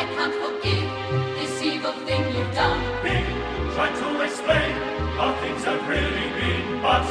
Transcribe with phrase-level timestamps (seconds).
[0.00, 0.88] I can't forgive
[1.36, 2.80] this evil thing you've done.
[3.04, 3.20] He
[3.76, 4.72] tried to explain
[5.20, 7.04] how things have really been, but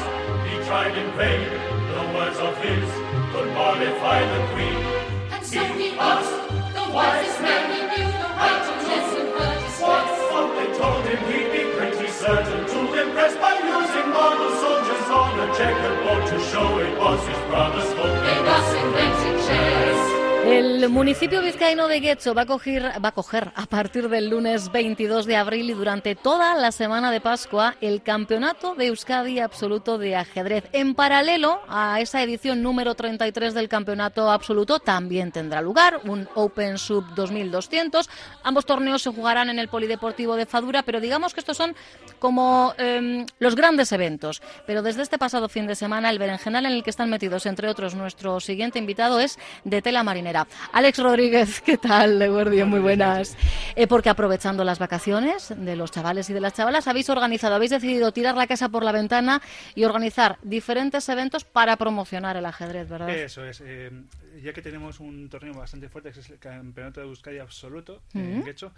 [0.50, 1.54] he tried in vain.
[1.94, 2.90] The words of his
[3.30, 4.82] could mollify the queen.
[5.30, 6.34] And so he asked
[6.74, 7.70] the wisest man.
[7.78, 9.78] He knew the right to disinvertis.
[9.86, 15.38] Once they told him he'd be pretty certain to impress by using model soldiers on
[15.46, 18.18] a checkered board to show it was his brother's fault.
[18.26, 20.19] They thus invented chess.
[22.34, 26.16] Va a, coger, va a coger a partir del lunes 22 de abril y durante
[26.16, 30.64] toda la semana de Pascua el Campeonato de Euskadi Absoluto de Ajedrez.
[30.72, 36.78] En paralelo a esa edición número 33 del Campeonato Absoluto también tendrá lugar un Open
[36.78, 38.10] Sub 2200.
[38.44, 41.76] Ambos torneos se jugarán en el Polideportivo de Fadura, pero digamos que estos son
[42.18, 44.42] como em, los grandes eventos.
[44.66, 47.68] Pero desde este pasado fin de semana el berenjenal en el que están metidos, entre
[47.68, 50.29] otros, nuestro siguiente invitado es de tela marinera.
[50.74, 52.20] Alex Rodríguez, ¿qué tal?
[52.20, 53.36] Leguardia, muy buenas.
[53.76, 57.72] Eh, porque aprovechando las vacaciones de los chavales y de las chavalas, habéis organizado, habéis
[57.72, 59.42] decidido tirar la casa por la ventana
[59.76, 63.10] y organizar diferentes eventos para promocionar el ajedrez, ¿verdad?
[63.10, 63.62] Eso es.
[63.66, 63.92] Eh,
[64.44, 68.48] ya que tenemos un torneo bastante fuerte, que es el Campeonato de Euskadi Absoluto, en
[68.48, 68.72] hecho,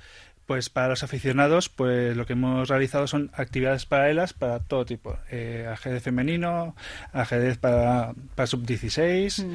[0.45, 5.17] pues para los aficionados, pues lo que hemos realizado son actividades paralelas para todo tipo.
[5.29, 6.75] Eh, ajedrez femenino,
[7.13, 9.45] ajedrez para, para sub-16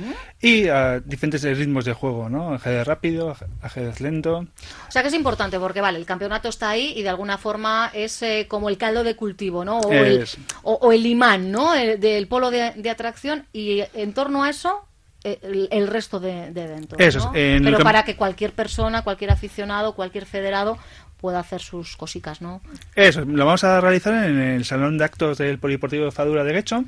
[0.40, 2.54] y uh, diferentes ritmos de juego, ¿no?
[2.54, 4.44] Ajedrez rápido, ajedrez lento.
[4.88, 7.90] O sea que es importante porque, vale, el campeonato está ahí y de alguna forma
[7.94, 9.78] es eh, como el caldo de cultivo, ¿no?
[9.78, 10.28] O, el,
[10.62, 11.74] o, el, imán, ¿no?
[11.74, 14.86] El, del polo de, de atracción y en torno a eso
[15.26, 16.98] el, resto de, eventos.
[16.98, 20.78] Pero para que cualquier persona, cualquier aficionado, cualquier federado
[21.20, 22.60] pueda hacer sus cositas, ¿no?
[22.94, 26.52] Eso, lo vamos a realizar en el Salón de Actos del Polideportivo de Fadura de
[26.52, 26.84] Guecho,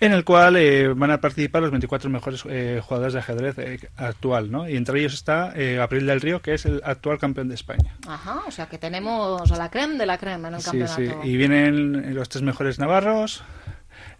[0.00, 3.88] en el cual eh, van a participar los 24 mejores eh, jugadores de ajedrez eh,
[3.96, 4.68] actual, ¿no?
[4.68, 7.96] Y entre ellos está April del Río, que es el actual campeón de España.
[8.06, 10.96] Ajá, o sea que tenemos a la creme de la creme en el campeonato.
[10.96, 13.42] Sí, y vienen los tres mejores navarros,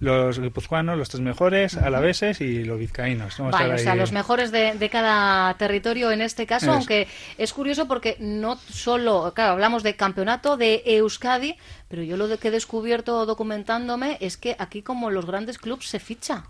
[0.01, 3.39] los guipuzcoanos, los tres mejores, alaveses y los vizcaínos.
[3.39, 7.07] Vale, o sea, los mejores de, cada territorio en este caso, aunque
[7.37, 11.57] es curioso porque no solo, claro, hablamos de campeonato de Euskadi,
[11.89, 16.01] pero yo lo que he descubierto documentándome es que aquí como los grandes clubes se
[16.01, 16.45] ficha.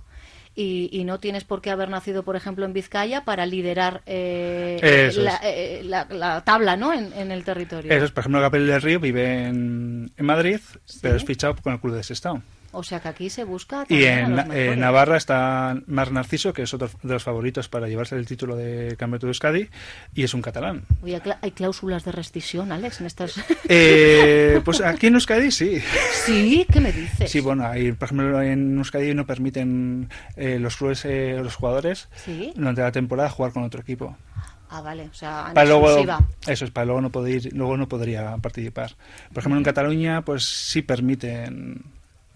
[0.62, 5.80] Y, no tienes por qué haber nacido, por ejemplo, en Vizcaya para liderar eh, eh,
[5.84, 6.92] la, tabla ¿no?
[6.92, 7.90] En, el territorio.
[7.90, 10.60] Eso es, por ejemplo, Gabriel del Río vive en, Madrid,
[11.00, 12.42] pero es fichado con el club de Sestao.
[12.72, 13.84] O sea que aquí se busca.
[13.88, 14.36] Y en,
[14.78, 18.96] Navarra está Mar Narciso, que es otro de los favoritos para llevarse el título de
[18.96, 19.68] Campeonato de Euskadi,
[20.14, 20.84] y es un catalán.
[21.02, 23.40] Oye, ¿hay cláusulas de rescisión, Alex, en estas.?
[23.68, 25.82] Eh, pues aquí en Euskadi sí.
[26.24, 26.66] ¿Sí?
[26.72, 27.30] ¿Qué me dices?
[27.30, 32.08] Sí, bueno, ahí, por ejemplo, en Euskadi no permiten eh, los clubes, eh, los jugadores,
[32.54, 34.16] durante la temporada jugar con otro equipo.
[34.72, 35.88] Ah, vale, o sea, para luego,
[36.46, 38.92] eso es, para luego no poder luego no podría participar.
[39.32, 41.82] Por ejemplo, en Cataluña, pues sí permiten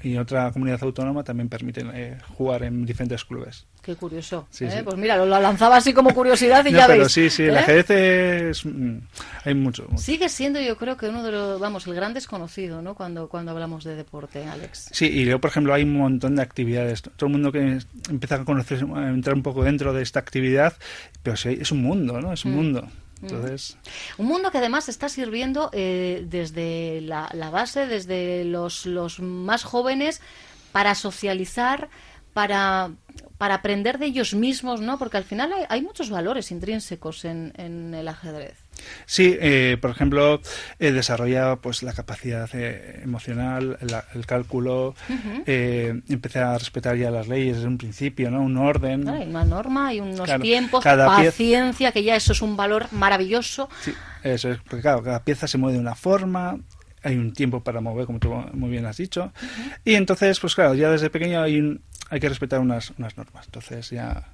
[0.05, 3.67] y otra comunidad autónoma también permiten eh, jugar en diferentes clubes.
[3.81, 4.47] Qué curioso.
[4.61, 4.83] ¿eh?
[4.85, 7.13] Pues mira, lo, lanzaba así como curiosidad y ya pero veis.
[7.13, 7.59] Sí, sí, el ¿eh?
[7.59, 8.67] ajedrez es.
[8.67, 8.99] Mm,
[9.45, 11.59] hay mucho, Sigue siendo, yo creo que uno de los.
[11.59, 12.95] Vamos, el gran desconocido, ¿no?
[12.95, 14.91] Cuando, cuando hablamos de deporte, Alex.
[14.93, 17.03] Sí, y luego, por ejemplo, hay un montón de actividades.
[17.03, 17.79] Todo el mundo que
[18.11, 20.75] empieza a conocer, a entrar un poco dentro de esta actividad,
[21.23, 22.33] pero sí, es un mundo, ¿no?
[22.33, 22.55] Es un mm.
[22.55, 22.89] mundo.
[23.21, 23.37] Mm.
[24.19, 28.87] Un mundo que además está sirviendo eh, desde la, base, desde los,
[29.21, 30.21] más jóvenes,
[30.73, 31.89] para socializar,
[32.33, 32.91] para,
[33.39, 34.99] para aprender de ellos mismos, ¿no?
[34.99, 38.64] Porque al final hay, muchos valores intrínsecos en, en el ajedrez.
[39.07, 40.41] Sí, eh, por ejemplo,
[40.79, 43.79] eh, desarrolla pues la capacidad eh, emocional,
[44.15, 44.95] el cálculo,
[45.47, 48.43] empecé a respetar ya las leyes desde un principio, ¿no?
[48.43, 49.09] Un orden.
[49.09, 53.69] Hay una norma, hay unos tiempos, paciencia, que ya eso es un valor maravilloso.
[53.81, 53.93] Sí,
[54.23, 56.59] eso es, porque claro, cada pieza se mueve de una forma,
[57.03, 59.33] hay un tiempo para mover, como tú muy bien has dicho.
[59.85, 61.79] Y entonces, pues claro, ya desde pequeño hay,
[62.11, 63.47] hay que respetar unas, unas normas.
[63.47, 64.29] Entonces ya...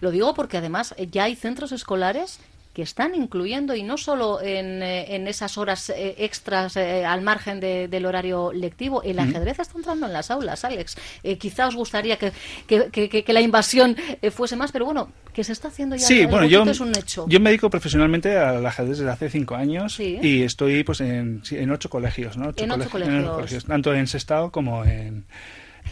[0.00, 2.40] Lo digo porque además eh, ya hay centros escolares
[2.76, 7.58] que están incluyendo, y no solo en, eh, en esas horas eh, extras al margen
[7.58, 10.98] del horario lectivo, el ajedrez está entrando en las aulas, Alex.
[11.38, 12.32] quizá os gustaría que,
[12.66, 12.90] que,
[13.24, 13.96] que, la invasión
[14.30, 16.06] fuese más, pero bueno, que se está haciendo ya.
[16.06, 17.24] Sí, bueno, yo, es un hecho.
[17.26, 21.70] yo me dedico profesionalmente al ajedrez desde hace cinco años y estoy pues en, en
[21.70, 22.52] ocho colegios, ¿no?
[22.54, 23.64] en ocho colegios.
[23.64, 25.24] Tanto en Sestao como en...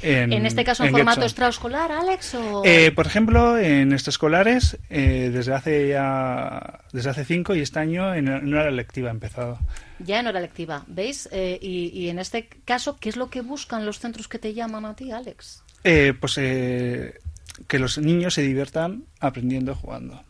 [0.03, 2.37] En, este caso en, formato extraescolar, Alex?
[2.65, 8.15] Eh, por ejemplo, en extraescolares, eh, desde hace ya desde hace cinco y este año
[8.15, 9.59] en, en hora lectiva ha empezado.
[9.99, 11.29] Ya en hora lectiva, ¿veis?
[11.33, 14.55] Eh, y, y, en este caso, ¿qué es lo que buscan los centros que te
[14.55, 15.63] llaman a ti, Alex?
[15.85, 17.21] Eh, pues eh,
[17.69, 20.23] que los niños se diviertan aprendiendo jugando.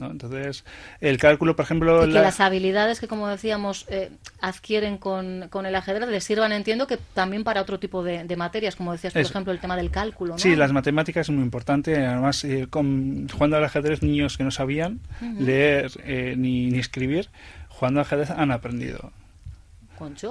[0.00, 0.64] Entonces,
[1.00, 2.04] el cálculo, por ejemplo...
[2.04, 4.10] Y que las habilidades que, como decíamos, eh,
[4.40, 8.76] adquieren con, con, el ajedrez les sirvan, entiendo, que también para otro tipo de, materias,
[8.76, 10.38] como decías, por ejemplo, el tema del cálculo.
[10.38, 12.04] Sí, las matemáticas es muy importante.
[12.04, 15.00] Además, eh, con, jugando al ajedrez, niños que no sabían
[15.38, 17.28] leer eh, ni, ni escribir,
[17.68, 19.12] jugando al ajedrez han aprendido.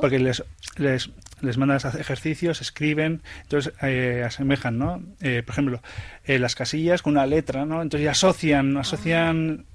[0.02, 0.44] Porque les,
[0.78, 1.10] les,
[1.42, 5.02] les mandas ejercicios, escriben, entonces eh, asemejan, ¿no?
[5.22, 5.82] Eh, por ejemplo,
[6.26, 7.82] eh, las casillas con una letra, ¿no?
[7.82, 9.66] Entonces ya asocian, asocian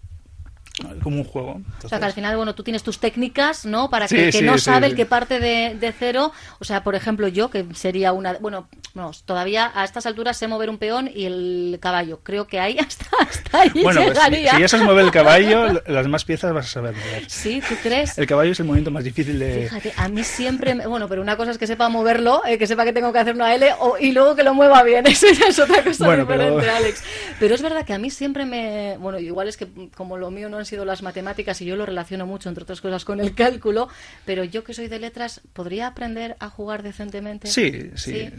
[1.03, 1.61] como un juego.
[1.83, 3.91] O sea, que al final, bueno, tú tienes tus técnicas, ¿no?
[3.91, 6.33] Para que, que no sabe el que parte de, de, cero.
[6.61, 8.35] O sea, por ejemplo, yo, que sería una...
[8.35, 8.69] Bueno,
[9.25, 12.21] todavía a estas alturas sé mover un peón y el caballo.
[12.23, 16.07] Creo que ahí hasta, hasta ahí bueno, pues, si, ya sabes mover el caballo, las
[16.09, 17.29] más piezas vas a saber mover.
[17.29, 18.17] Sí, ¿tú crees?
[18.19, 19.69] El caballo es el momento más difícil de...
[19.69, 20.75] Fíjate, a mí siempre...
[20.87, 23.35] Bueno, pero una cosa es que sepa moverlo, eh, que sepa que tengo que hacer
[23.35, 25.07] una L o, y luego que lo mueva bien.
[25.09, 27.03] Eso ya es otra cosa diferente, Alex.
[27.41, 28.97] Pero es verdad que a mí siempre me...
[28.99, 29.67] Bueno, igual es que
[29.97, 32.81] como lo mío no han sido las matemáticas y yo lo relaciono mucho, entre otras
[32.81, 33.89] cosas, con el cálculo,
[34.25, 37.49] pero yo que soy de letras, ¿podría aprender a jugar decentemente?
[37.49, 38.31] Sí, sí,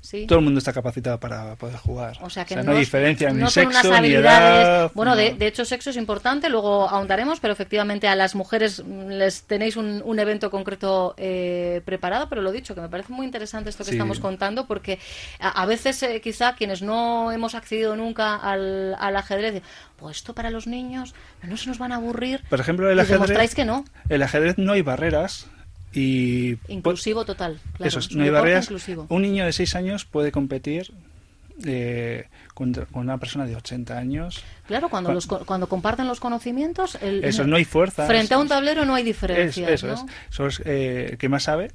[0.00, 0.26] sí.
[0.26, 2.18] Todo el mundo está capacitado para poder jugar.
[2.22, 4.90] O sea, que no, hay diferencia ni sexo ni edad.
[4.94, 9.76] Bueno, de, hecho, sexo es importante, luego ahondaremos, pero efectivamente a las mujeres les tenéis
[9.76, 13.92] un, evento concreto eh, preparado, pero lo dicho, que me parece muy interesante esto que
[13.92, 14.98] estamos contando, porque
[15.38, 19.62] a, veces eh, quizá quienes no hemos accedido nunca al, al ajedrez,
[19.96, 22.42] pues esto para los niños no se nos van a aburrir.
[22.48, 23.54] Por ejemplo, el ajedrez.
[23.54, 23.84] que no.
[24.08, 25.46] El ajedrez no hay barreras.
[25.92, 27.58] Y inclusivo total.
[27.76, 28.70] Claro, eso no hay barreras.
[29.08, 30.92] Un niño de 6 años puede competir
[31.64, 34.44] eh, con, una persona de 80 años.
[34.66, 38.06] Claro, cuando, los, cuando comparten los conocimientos, el, eso no hay fuerza.
[38.06, 39.68] Frente a un tablero no hay diferencia.
[39.70, 40.04] eso es.
[40.30, 41.70] Eso es eh, que más sabe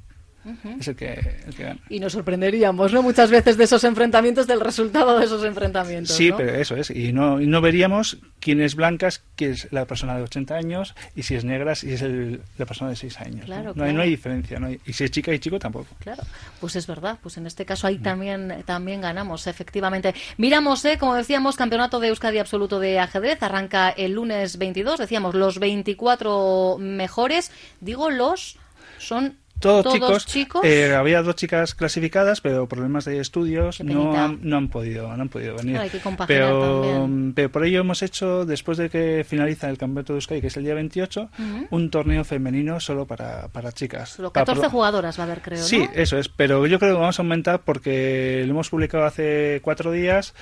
[0.78, 1.80] es el que, gana.
[1.88, 3.02] Y nos sorprenderíamos, ¿no?
[3.02, 6.14] Muchas veces de esos enfrentamientos, del resultado de esos enfrentamientos.
[6.16, 6.90] Sí, pero eso es.
[6.90, 11.22] Y no, no veríamos quién es blanca, quién es la persona de 80 años, y
[11.22, 13.44] si es negra, si es la persona de 6 años.
[13.46, 13.84] Claro, ¿no?
[13.84, 14.58] Hay, no, hay, diferencia.
[14.58, 14.70] ¿no?
[14.70, 15.94] y si es chica y chico, tampoco.
[15.98, 16.22] Claro,
[16.60, 17.18] pues es verdad.
[17.22, 20.14] Pues en este caso ahí también, también ganamos, efectivamente.
[20.36, 20.98] Miramos, ¿eh?
[20.98, 23.42] como decíamos, campeonato de Euskadi absoluto de ajedrez.
[23.42, 24.98] Arranca el lunes 22.
[24.98, 27.50] Decíamos los 24 mejores.
[27.80, 28.58] Digo los,
[28.98, 30.64] son todos, chicos.
[30.64, 35.22] Eh, había dos chicas clasificadas, pero problemas de estudios no han, no han podido no
[35.22, 35.80] han podido venir.
[36.26, 40.46] pero, pero, por ello hemos hecho, después de que finaliza el campeonato de Euskadi, que
[40.48, 41.30] es el día 28,
[41.70, 44.10] un torneo femenino solo para, para chicas.
[44.10, 45.62] Solo 14 jugadoras va a haber, creo.
[45.62, 46.28] Sí, eso es.
[46.28, 50.34] Pero yo creo que vamos a aumentar porque lo hemos publicado hace cuatro días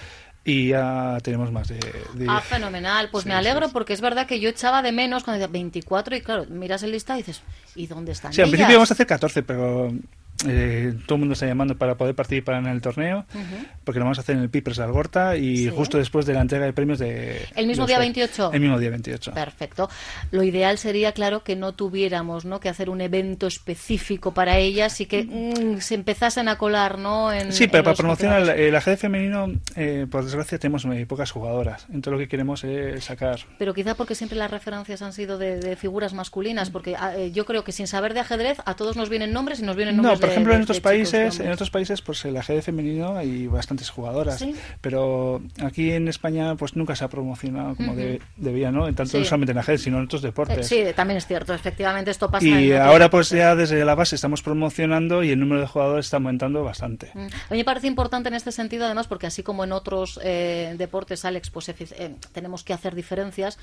[0.45, 1.79] y ya tenemos más de,
[2.29, 3.09] Ah, fenomenal.
[3.11, 6.21] Pues me alegro porque es verdad que yo echaba de menos cuando decía 24 y
[6.21, 7.43] claro, miras el lista y dices,
[7.75, 9.93] ¿y dónde están Sí, al principio íbamos a hacer 14, pero
[10.47, 13.25] eh, todo el mundo está llamando para poder participar en el torneo,
[13.85, 16.41] porque lo vamos a hacer en el Pipers de Algorta y justo después de la
[16.41, 17.47] entrega de premios de...
[17.55, 18.51] ¿El mismo día 28?
[18.53, 19.33] El mismo día 28.
[19.33, 19.89] Perfecto.
[20.31, 22.61] Lo ideal sería, claro, que no tuviéramos ¿no?
[22.61, 27.33] que hacer un evento específico para ellas y que mm, se empezasen a colar, ¿no?
[27.33, 31.87] En, sí, pero para promocionar el, ajedrez femenino, eh, por desgracia, tenemos muy pocas jugadoras.
[31.87, 33.41] Entonces lo que queremos es sacar...
[33.59, 37.45] Pero quizá porque siempre las referencias han sido de, figuras masculinas, porque ah, eh, yo
[37.47, 40.21] creo que sin saber de ajedrez a todos nos vienen nombres y nos vienen nombres
[40.21, 43.91] No, por ejemplo, en otros países, en otros países, pues el ajedrez femenino hay bastantes
[43.91, 44.45] jugadoras,
[44.81, 47.95] pero aquí en España pues nunca se ha promocionado como
[48.37, 48.89] debía, ¿no?
[48.89, 50.67] En tanto no solamente en ajedrez, sino en otros deportes.
[50.67, 52.47] sí, también es cierto, efectivamente esto pasa.
[52.47, 56.17] Y ahora pues ya desde la base estamos promocionando y el número de jugadores está
[56.17, 57.11] aumentando bastante.
[57.15, 57.19] A
[57.53, 61.25] mí me parece importante en este sentido, además, porque así como en otros eh, deportes,
[61.25, 63.59] Alex, pues eh, tenemos que hacer diferencias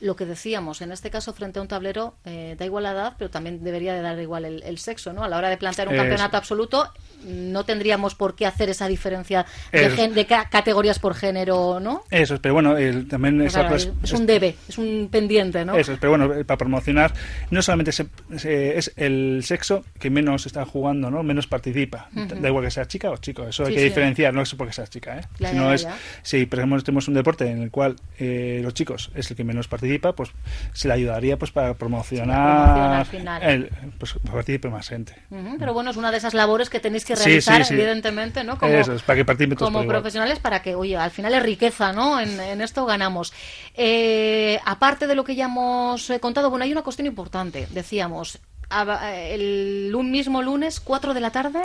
[0.00, 3.14] lo que decíamos, en este caso frente a un tablero eh, da igual la edad,
[3.18, 5.24] pero también debería de dar igual el, sexo, ¿no?
[5.24, 6.92] A la hora de plantear un campeonato absoluto
[7.24, 12.02] no tendríamos por qué hacer esa diferencia de, categorías por género, ¿no?
[12.10, 12.74] Eso, pero bueno,
[13.08, 15.74] también es, es, un debe, es un pendiente, ¿no?
[15.74, 17.12] Eso, pero bueno, para promocionar
[17.50, 21.22] no solamente es el sexo que menos está jugando, ¿no?
[21.22, 24.54] Menos participa, da igual que sea chica o chico, eso hay que diferenciar, no es
[24.54, 25.22] porque sea chica, ¿eh?
[25.38, 25.86] Sino es,
[26.22, 29.44] si por ejemplo tenemos un deporte en el cual eh, los chicos es el que
[29.44, 30.30] menos participa, pues
[30.72, 33.06] se le ayudaría pues para promocionar,
[33.42, 35.14] el, pues participe más gente.
[35.58, 38.58] pero bueno, es una de esas labores que tenéis que realizar, evidentemente, ¿no?
[38.58, 38.72] Como,
[39.06, 42.20] para que Como profesionales, para que, oye, al final es riqueza, ¿no?
[42.20, 43.32] En, esto ganamos.
[43.74, 48.40] Eh, aparte de lo que ya hemos eh, contado, bueno, hay una cuestión importante, decíamos,
[48.70, 51.62] el mismo lunes, 4 de la tarde,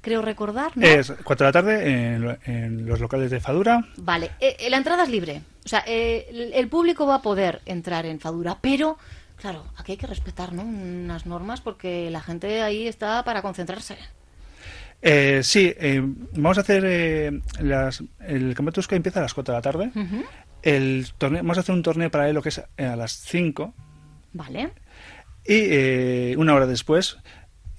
[0.00, 0.72] creo recordar.
[0.74, 0.86] ¿no?
[0.86, 3.84] Es 4 de la tarde en, los locales de Fadura.
[3.96, 5.42] Vale, eh, la entrada es libre.
[5.68, 8.96] O sea, eh, el público va a poder entrar en Fadura, pero
[9.36, 10.62] claro, aquí hay que respetar ¿no?
[10.62, 13.98] unas normas porque la gente ahí está para concentrarse.
[15.02, 16.00] Eh, sí, eh,
[16.32, 19.90] vamos a hacer las, el campeonato que empieza a las 4 de la tarde.
[20.62, 23.74] el torneo, vamos a hacer un torneo paralelo que es a las 5.
[24.32, 24.72] Vale.
[25.44, 27.18] Y una hora después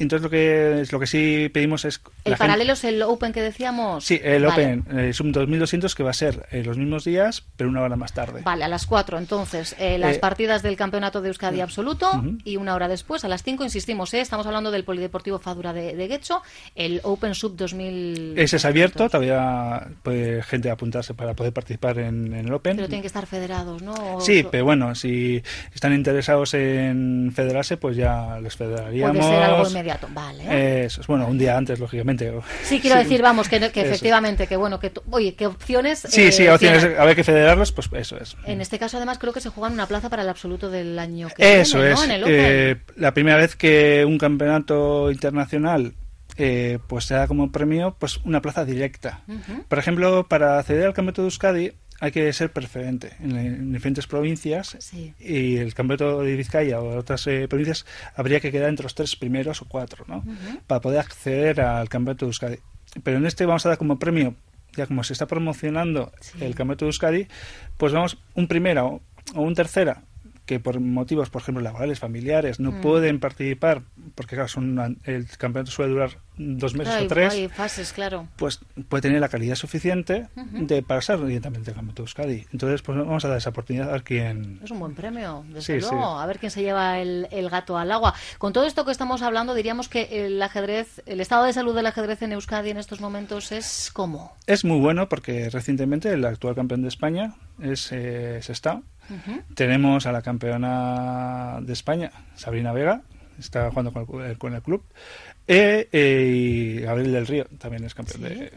[0.03, 2.01] entonces lo que lo que sí pedimos es...
[2.23, 4.05] ¿El paralelo es el Open que decíamos?
[4.05, 7.69] Sí, el Open eh, Sum 2200 que va a ser eh, los mismos días, pero
[7.69, 8.41] una hora más tarde.
[8.43, 12.75] Vale, a las 4 entonces eh, las partidas del Campeonato de Euskadi Absoluto y una
[12.75, 16.41] hora después, a las 5, insistimos, estamos hablando del Polideportivo Fadura de, de Guecho,
[16.75, 18.33] el Open Sub 2000...
[18.37, 22.75] Ese es abierto, todavía puede gente apuntarse para poder participar en, el Open.
[22.75, 24.19] Pero tienen que estar federados, ¿no?
[24.21, 25.41] Sí, pero bueno, si
[25.73, 29.17] están interesados en federarse, pues ya les federaríamos.
[29.17, 29.65] Puede ser algo
[30.09, 30.85] vale.
[30.85, 32.31] Eso es, bueno, un día antes, lógicamente.
[32.63, 35.99] Sí, quiero decir, vamos, que, efectivamente, que bueno, que, oye, ¿qué opciones?
[36.07, 38.35] Sí, sí, eh, opciones, haber que federarlos, pues eso es.
[38.45, 41.29] En este caso, además, creo que se juega una plaza para el absoluto del año
[41.35, 41.99] que eso viene, es.
[41.99, 42.05] ¿no?
[42.05, 45.93] En el eh, la primera vez que un campeonato internacional
[46.37, 49.21] eh, pues se da como premio pues una plaza directa.
[49.67, 54.77] Por ejemplo, para acceder al campeonato de Euskadi hay que ser preferente en, diferentes provincias
[55.19, 58.95] y el campeonato de Vizcaya o de otras eh, provincias habría que quedar entre los
[58.95, 60.23] tres primeros o cuatro, ¿no?
[60.67, 62.59] Para poder acceder al campeonato de Euskadi.
[63.03, 64.35] Pero en este vamos a dar como premio,
[64.75, 67.27] ya como se está promocionando el campeonato de Euskadi,
[67.77, 69.01] pues vamos un primera o,
[69.35, 70.03] o un tercera
[70.49, 72.81] que por motivos, por ejemplo, laborales, familiares, no mm.
[72.81, 73.83] pueden participar,
[74.15, 78.27] porque claro, son el campeonato suele durar dos meses o tres, hay fases, claro.
[78.37, 82.47] pues puede tener la calidad suficiente de pasar directamente al campeonato de Euskadi.
[82.51, 84.59] Entonces, pues vamos a dar esa oportunidad a ver quién...
[84.63, 88.13] Es un buen premio, desde luego, a ver quién se lleva el, gato al agua.
[88.37, 91.85] Con todo esto que estamos hablando, diríamos que el ajedrez, el estado de salud del
[91.85, 94.35] ajedrez en Euskadi en estos momentos es ¿cómo?
[94.47, 98.81] Es muy bueno porque recientemente el actual campeón de España es, eh, está
[99.55, 103.01] tenemos a la campeona de España, Sabrina Vega,
[103.39, 104.83] está jugando con el, con el club.
[105.51, 108.51] E, e, y Gabriel del Río también es campeón de.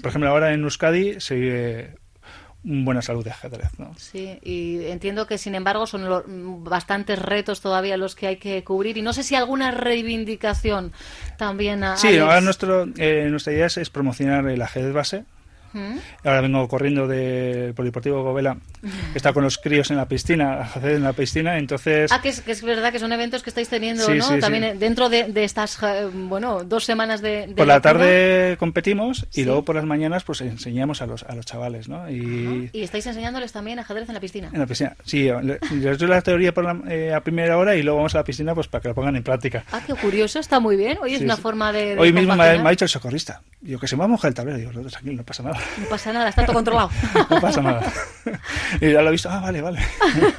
[0.00, 1.94] por ejemplo, ahora en Euskadi se vive
[2.62, 3.78] buena salud de ajedrez.
[3.78, 3.92] ¿no?
[3.98, 8.96] Sí, y entiendo que sin embargo son bastantes retos todavía los que hay que cubrir
[8.96, 10.92] y no sé si alguna reivindicación
[11.36, 11.84] también.
[11.84, 15.24] A, sí, ahora nuestro, eh, nuestra idea es, promocionar el ajedrez base
[16.24, 21.02] Ahora vengo corriendo del Polideportivo Govela, que está con los críos en la piscina, en
[21.02, 22.10] la piscina, entonces...
[22.12, 24.38] Ah, que es, verdad que son eventos que estáis teniendo, ¿no?
[24.38, 25.78] También dentro de, estas,
[26.12, 27.52] bueno, dos semanas de...
[27.56, 31.46] por la tarde competimos y luego por las mañanas pues enseñamos a los, a los
[31.46, 32.10] chavales, ¿no?
[32.10, 32.70] Y...
[32.72, 34.50] y estáis enseñándoles también ajedrez en la piscina.
[34.52, 35.28] En la piscina, sí.
[35.72, 38.24] Les doy la teoría por la, eh, a primera hora y luego vamos a la
[38.24, 39.64] piscina pues para que lo pongan en práctica.
[39.72, 40.98] Ah, qué curioso, está muy bien.
[41.00, 41.98] Hoy es una forma de...
[41.98, 44.34] Hoy mismo me ha, dicho el socorrista, yo que se me va a mojar el
[44.34, 45.58] tablero, digo, tranquilo, no pasa nada.
[45.78, 46.90] No pasa nada, está todo controlado.
[47.30, 47.92] no pasa nada.
[48.80, 49.80] y ya lo he visto, ah, vale, vale.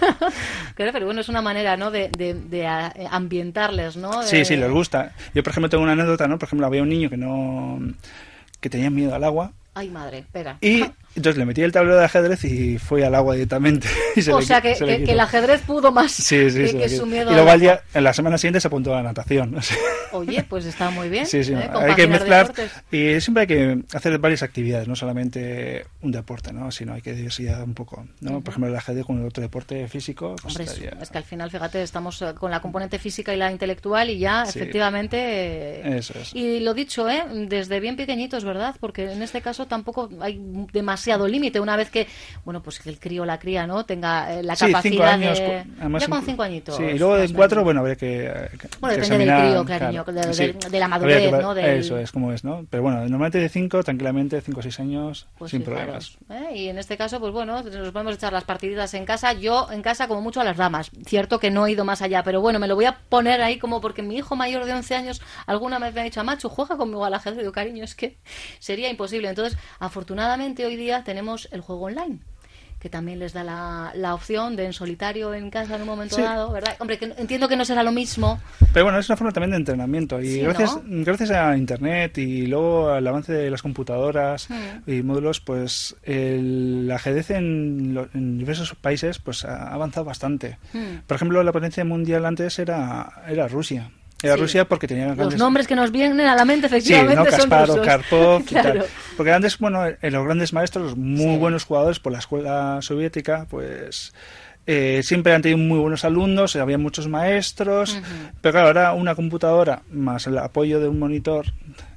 [0.76, 1.92] claro, pero bueno, es una manera, ¿no?
[1.92, 2.68] De, de, de
[3.10, 4.24] ambientarles, ¿no?
[4.24, 5.14] Sí, sí, les gusta.
[5.34, 6.38] Yo, por ejemplo, tengo una anécdota, ¿no?
[6.38, 7.80] Por ejemplo, había un niño que no...
[8.60, 9.52] que tenía miedo al agua.
[9.76, 10.58] Ay, madre, espera.
[10.62, 13.88] Y entonces le metí el tablero de ajedrez y fue al agua directamente.
[14.34, 17.32] o sea, que, el ajedrez pudo más que, su miedo.
[17.32, 19.56] Y luego al día, en la semana siguiente se apuntó a la natación.
[20.12, 21.28] Oye, pues está muy bien.
[21.28, 21.70] Sí, sí, ¿eh?
[21.74, 22.52] hay que mezclar.
[22.92, 26.72] Y siempre hay que hacer varias actividades, no solamente un deporte, ¿no?
[26.72, 28.08] sino hay que diversificar un poco.
[28.22, 28.42] ¿no?
[28.42, 30.36] Por ejemplo, el ajedrez con otro deporte físico.
[30.42, 33.52] Pues Hombre, es que al final, fíjate, estamos eh, con la componente física y la
[33.52, 35.98] intelectual y ya, efectivamente.
[35.98, 36.34] Eso es.
[36.34, 37.24] Y lo dicho, ¿eh?
[37.48, 38.76] desde bien pequeñitos, ¿verdad?
[38.80, 40.40] Porque en este caso tampoco hay
[40.72, 41.60] demasiado límite.
[41.60, 42.08] Una vez que,
[42.46, 43.86] bueno, pues que el crío o la cría, ¿no?
[43.86, 45.66] Tenga eh, la capacidad de...
[46.00, 46.78] ya con cinco añitos.
[46.78, 48.50] Sí, y luego de cuatro, bueno, habría que...
[48.80, 51.56] bueno, depende del crío, cariño, de, la madurez, ¿no?
[51.56, 52.66] Eso es, como es, ¿no?
[52.70, 56.18] Pero bueno, normalmente de cinco, tranquilamente, cinco o seis años, pues sin problemas.
[56.30, 56.56] ¿eh?
[56.56, 59.34] Y en este caso, pues bueno, nos podemos echar las partiditas en casa.
[59.34, 60.92] Yo en casa como mucho a las damas.
[61.06, 63.58] Cierto que no he ido más allá, pero bueno, me lo voy a poner ahí
[63.58, 66.78] como porque mi hijo mayor de 11 años alguna vez me ha dicho, Macho, juega
[66.78, 67.40] conmigo al ajedrez.
[67.40, 68.18] Digo, cariño, es que
[68.60, 69.30] sería imposible.
[69.30, 72.20] Entonces, afortunadamente hoy día tenemos el juego online
[72.84, 76.18] que también les da la, la, opción de en solitario en casa en un momento
[76.18, 76.76] dado, ¿verdad?
[76.80, 78.42] Hombre, que entiendo que no será lo mismo.
[78.74, 82.90] Pero bueno, es una forma también de entrenamiento y gracias, gracias a Internet y luego
[82.90, 84.50] al avance de las computadoras
[84.86, 90.58] y módulos, pues el ajedrez en, en, diversos países pues ha avanzado bastante.
[90.74, 91.06] Hmm.
[91.08, 93.92] Por ejemplo, la potencia mundial antes era, era Rusia.
[94.24, 97.38] Era Rusia porque tenían Los nombres que nos vienen a la mente, efectivamente, sí, ¿no?
[97.38, 98.86] Kasparov, Karpov claro.
[99.18, 103.46] Porque antes, bueno, en los grandes maestros, los muy buenos jugadores por la escuela soviética,
[103.50, 104.14] pues...
[104.66, 108.00] Eh, siempre han tenido muy buenos alumnos, había muchos maestros,
[108.40, 111.48] pero claro, ahora una computadora más el apoyo de un monitor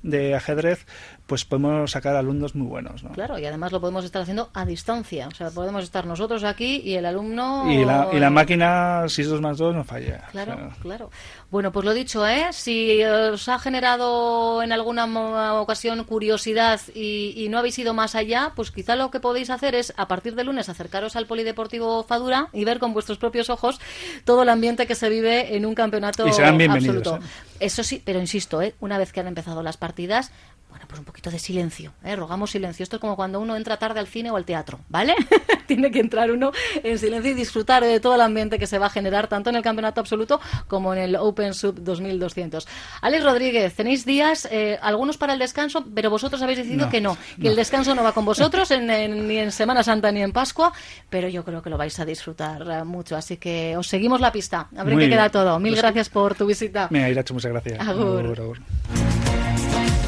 [0.03, 0.85] de ajedrez,
[1.27, 3.03] pues podemos sacar alumnos muy buenos.
[3.03, 3.11] ¿no?
[3.11, 5.27] Claro, y además lo podemos estar haciendo a distancia.
[5.29, 7.71] O sea, podemos estar nosotros aquí y el alumno...
[7.71, 10.29] Y la, y la máquina, si es 2 más 2, no falla.
[10.31, 11.11] Claro, claro.
[11.51, 12.47] Bueno, pues lo dicho, ¿eh?
[12.53, 18.71] Si os ha generado en alguna ocasión curiosidad y, no habéis ido más allá, pues
[18.71, 22.65] quizá lo que podéis hacer es, a partir de lunes, acercaros al Polideportivo Fadura y
[22.65, 23.81] ver con vuestros propios ojos
[24.25, 27.25] todo el ambiente que se vive en un campeonato y serán bienvenidos, absoluto.
[27.25, 27.57] ¿eh?
[27.61, 28.75] Eso sí, pero insisto, ¿eh?
[28.81, 30.33] una vez que han empezado las partidas,
[30.77, 32.15] bueno, pues un poquito de silencio, ¿eh?
[32.17, 32.83] rogamos silencio.
[32.83, 35.15] Esto es como cuando uno entra tarde al cine o al teatro, ¿vale?
[35.67, 36.53] Tiene que entrar uno
[36.85, 39.57] en silencio y disfrutar de todo el ambiente que se va a generar tanto en
[39.57, 42.69] el campeonato absoluto como en el Open Sub 2200.
[43.01, 47.17] Alex Rodríguez, tenéis días, eh, algunos para el descanso, pero vosotros habéis decidido que no,
[47.41, 50.75] que el descanso no va con vosotros ni en Semana Santa ni en Pascua,
[51.09, 53.17] pero yo creo que lo vais a disfrutar eh, mucho.
[53.17, 54.69] Así que os seguimos la pista.
[54.77, 55.59] A ver qué queda todo.
[55.59, 56.89] Mil pues gracias por tu visita.
[56.91, 57.81] Me ha muchas gracias.
[57.81, 58.59] Agur.